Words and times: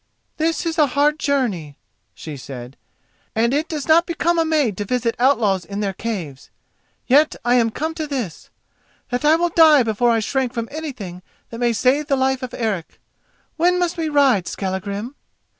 "This 0.37 0.65
is 0.65 0.79
a 0.79 0.87
hard 0.97 1.19
journey," 1.19 1.77
she 2.15 2.35
said, 2.35 2.75
"and 3.35 3.53
it 3.53 3.69
does 3.69 3.87
not 3.87 4.07
become 4.07 4.39
a 4.39 4.45
maid 4.45 4.75
to 4.77 4.83
visit 4.85 5.13
outlaws 5.19 5.63
in 5.63 5.79
their 5.79 5.93
caves. 5.93 6.49
Yet 7.05 7.35
I 7.45 7.53
am 7.53 7.69
come 7.69 7.93
to 7.93 8.07
this, 8.07 8.49
that 9.11 9.23
I 9.23 9.35
will 9.35 9.49
die 9.49 9.83
before 9.83 10.09
I 10.09 10.19
shrink 10.19 10.53
from 10.53 10.67
anything 10.71 11.21
that 11.51 11.59
may 11.59 11.71
save 11.71 12.07
the 12.07 12.15
life 12.15 12.41
of 12.41 12.55
Eric. 12.55 12.99
When 13.57 13.77
must 13.77 13.95
we 13.95 14.09
ride, 14.09 14.47
Skallagrim?" 14.47 15.13